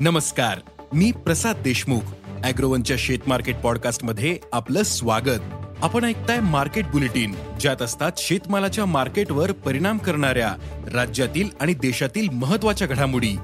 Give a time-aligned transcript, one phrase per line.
[0.00, 0.58] नमस्कार
[0.92, 2.00] मी प्रसाद देशमुख
[2.44, 5.40] अॅग्रोवनच्या शेत मार्केट पॉडकास्टमध्ये आपलं स्वागत.
[5.82, 10.54] आपण ऐकताय मार्केट बुलेटिन ज्यात असतात शेतमालाच्या मार्केटवर परिणाम करणाऱ्या
[10.94, 13.36] राज्यातील आणि देशातील महत्त्वाच्या घडामोडी.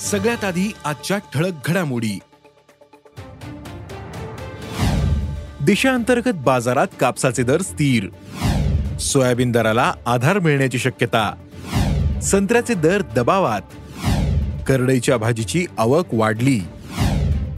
[0.00, 2.18] सगळ्यात आधी आजच्या ठळक घडामोडी.
[5.60, 8.08] देशांतर्गत बाजारात कापसाचे दर स्थिर.
[8.98, 11.34] सोयाबीन दराला आधार मिळण्याची शक्यता.
[12.22, 13.62] संत्र्याचे दर दबावात.
[14.68, 16.60] करडईच्या भाजीची आवक वाढली.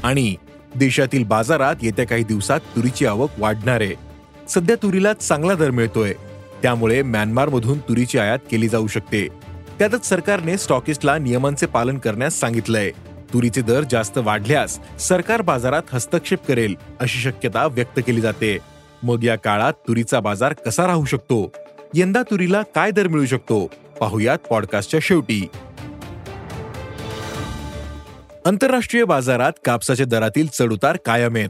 [0.02, 0.34] आणि
[0.77, 3.94] देशातील बाजारात येत्या काही दिवसात तुरीची आवक वाढणार आहे.
[4.48, 6.12] सध्या तुरीला चांगला दर मिळतोय.
[6.62, 9.28] त्यामुळे म्यानमारमधून तुरीची आयात केली जाऊ शकते.
[9.78, 12.91] त्यातच सरकारने स्टॉकिस्टला नियमांचे पालन करण्यास सांगितलंय.
[13.33, 18.58] तुरीचे दर जास्त वाढल्यास सरकार बाजारात हस्तक्षेप करेल अशी शक्यता व्यक्त केली जाते.
[19.02, 21.52] मग या काळात तुरीचा बाजार कसा राहू शकतो?
[21.94, 23.66] यंदा तुरीला काय दर मिळू शकतो?
[24.00, 25.46] पाहुयात पॉडकास्टच्या शेवटी.
[28.47, 31.48] आंतरराष्ट्रीय बाजारात कापसाच्या दरातील चढउतार कायम आहेत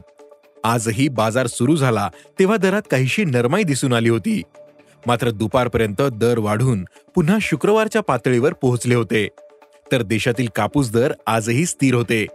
[0.63, 2.09] आजही बाजार सुरू झाला
[2.39, 4.41] तेव्हा दरात काहीशी नरमाई दिसून आली होती.
[5.07, 6.83] मात्र दुपारपर्यंत दर वाढून
[7.15, 9.27] पुन्हा शुक्रवारच्या पातळीवर पोहोचले होते.
[9.91, 12.25] तर देशातील कापूस दर आजही स्थिर होते.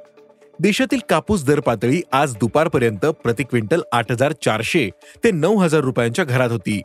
[0.58, 4.88] देशातील कापूस दर पातळी आज दुपारपर्यंत प्रति क्विंटल आठ हजार चारशे
[5.24, 6.80] ते नऊ हजार रुपयांच्या घरात होती.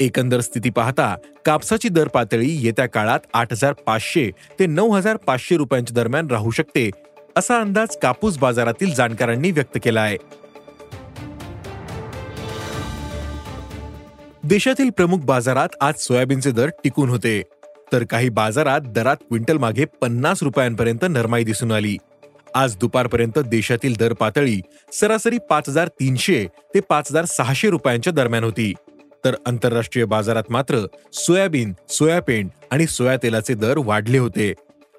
[0.00, 1.14] एकंदर स्थिती पाहता
[1.46, 6.50] कापसाची दर पातळी येत्या काळात आठ हजार पाचशे ते नऊ हजार पाचशे रुपयांच्या दरम्यान राहू
[6.50, 6.88] शकते
[7.36, 10.16] असा अंदाज कापूस बाजारातील जाणकारांनी व्यक्त केला आहे.
[14.44, 17.40] देशातील प्रमुख बाजारात आज सोयाबीनचे दर टिकून होते
[17.92, 21.96] तर काही बाजारात दरात क्विंटल मागे पन्नास रुपयांपर्यंत नरमाई दिसून आली.
[22.54, 24.60] आज दुपारपर्यंत देशातील दर पातळी
[24.92, 28.72] सरासरी पाच हजार तीनशे ते पाच हजार सहाशे रुपयांच्या दरम्यान होती.
[29.24, 30.78] तर आंतरराष्ट्रीय बाजारात मात्र
[31.12, 34.52] सोयाबीन सोयापेंट आणि सोया तेलाचे दर वाढले होते.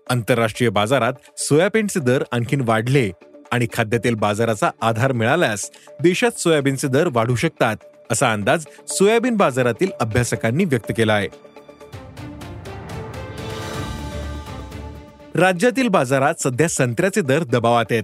[0.10, 3.12] आंतरराष्ट्रीय बाजारात सोयाबीनचे दर आणखीन वाढले
[3.52, 5.70] आणि खाद्यतेल बाजाराचा आधार मिळाल्यास
[6.02, 7.76] देशात सोयाबीनचे दर वाढू शकतात
[8.12, 11.28] असा अंदाज सोयाबीन बाजारातील अभ्यासकांनी व्यक्त केला आहे
[15.36, 18.04] राज्यातील बाजारात सध्या संत्र्याचे दर दबावात आहेत.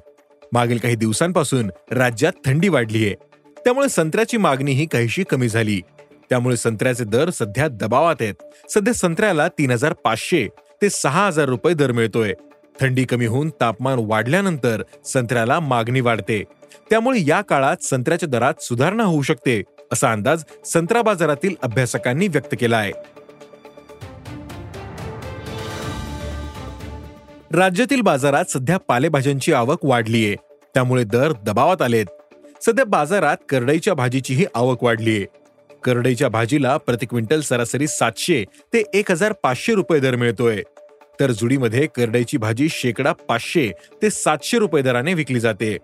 [0.52, 3.16] मागील काही दिवसांपासून राज्यात थंडी वाढली आहे
[3.58, 5.82] त्यामुळे संत्र्याची मागणीही काहीशी कमी झाली.
[6.30, 8.34] त्यामुळे संत्र्याचे दर सध्या दबावात आहेत.
[8.70, 10.48] सध्या संत्र्याला तीन हजार पाचशे
[10.82, 12.34] ते सहा हजार रुपये दर मिळतोय.
[12.82, 16.44] थंडी कमी होऊन तापमान वाढल्यानंतर संत्र्याला मागणी वाढते.
[16.90, 22.78] त्यामुळे या काळात संत्र्याच्या दरात सुधारणा होऊ शकते असा अंदाज संत्रा बाजारातील अभ्यासकांनी व्यक्त केला
[22.78, 22.92] आहे.
[27.52, 30.36] राज्यातील बाजारात सध्या पालेभाज्यांची आवक वाढलीये.
[30.74, 32.06] त्यामुळे दर दबावात आलेत.
[32.62, 35.26] सध्या बाजारात करडईच्या भाजीचीही आवक वाढलीये.
[35.88, 38.44] करडईच्या भाजीला प्रति क्विंटल सरासरी सातशे
[38.74, 40.62] ते एक हजार पाचशे रुपये दर मिळतोय.
[41.20, 43.70] तर जुडीमध्ये करडईची भाजी शेकडा पाचशे
[44.02, 45.78] ते सातशे रुपये दराने विकली जाते.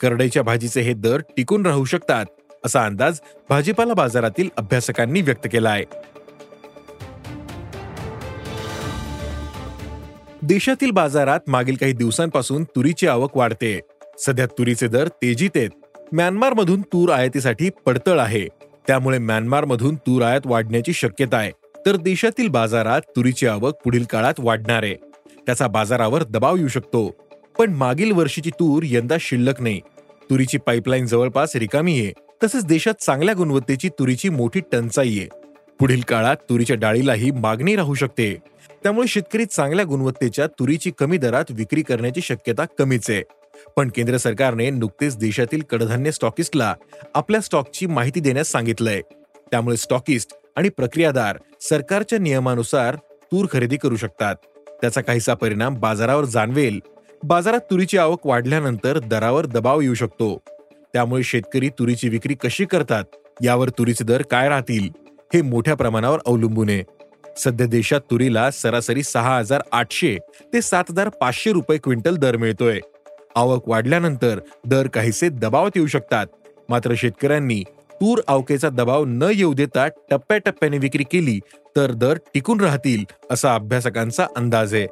[0.00, 2.24] करडईच्या भाजीचे हे दर टिकून राहू शकतात
[2.64, 5.84] असा अंदाज भाजीपाला बाजारातील अभ्यासकांनी व्यक्त केला आहे
[10.42, 13.80] देशातील बाजारात मागील काही दिवसांपासून तुरीची आवक वाढते.
[14.18, 15.70] सध्या तुरीचे दर तेजीत आहेत.
[16.12, 18.46] म्यानमारमधून तूर आयातीसाठी पडतळ आहे.
[18.86, 21.52] त्यामुळे म्यानमारमधून तूर आयात वाढण्याची शक्यता आहे.
[21.86, 24.94] तर देशातील बाजारात तुरीची आवक पुढील काळात वाढणार आहे.
[25.46, 27.16] त्याचा बाजारावर दबाव येऊ शकतो.
[27.58, 29.80] पण मागील वर्षीची तूर यंदा शिल्लक नाही.
[30.30, 32.12] तुरीची पाईपलाईन जवळपास रिकामी आहे.
[32.44, 35.28] तसेच देशात चांगल्या गुणवत्तेची तुरीची मोठी टंचाई आहे.
[35.80, 38.36] पुढील काळात तुरीच्या डाळीलाही मागणी राहू शकते.
[38.82, 43.22] त्यामुळे शेतकरी चांगल्या गुणवत्तेच्या तुरीची कमी दरात विक्री करण्याची शक्यता कमीच आहे.
[43.76, 46.74] पण केंद्र सरकारने नुकतेच देशातील कडधान्य स्टॉकिस्टला
[47.14, 49.00] आपल्या स्टॉकची माहिती देण्यास सांगितलंय.
[49.50, 54.36] त्यामुळे स्टॉकिस्ट आणि प्रक्रियादार सरकारच्या नियमानुसार तूर खरेदी करू शकतात.
[54.80, 56.80] त्याचा काहीसा परिणाम बाजारावर जाणवेल.
[57.22, 60.42] बाजारात तुरीची आवक वाढल्यानंतर दरावर दबाव येऊ शकतो.
[60.92, 63.04] त्यामुळे शेतकरी तुरीची विक्री कशी करतात
[63.42, 64.90] यावर तुरीचे दर काय राहतील
[65.34, 66.82] हे मोठ्या प्रमाणावर अवलंबून आहे.
[67.36, 70.16] सध्या देशात तुरीला सरासरी सहा हजार आठशे
[70.52, 72.80] ते सात हजार पाचशे रुपये क्विंटल दर मिळतोय.
[73.36, 76.26] आवक वाढल्यानंतर दर काहीसे दबावात येऊ शकतात.
[76.68, 77.62] मात्र शेतकऱ्यांनी
[77.92, 81.40] तूर आवकेचा दबाव न येऊ देता टप्प्याटप्प्याने विक्री केली
[81.76, 84.86] तर दर टिकून राहतील असा अभ्यासकांचा अंदाज आहे.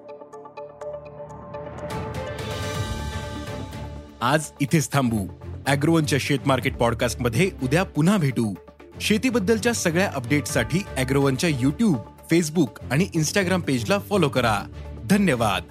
[4.20, 5.26] आज इथेच थांबू.
[5.66, 8.54] अॅग्रोवनच्या शेत मार्केट पॉडकास्टमध्ये उद्या पुन्हा भेटू.
[9.00, 11.96] शेतीबद्दलच्या सगळ्या अपडेटसाठी अॅग्रोवनच्या युट्यूब
[12.30, 14.60] फेसबुक आणि इन्स्टाग्राम पेजला फॉलो करा.
[15.04, 15.62] धन्यवाद.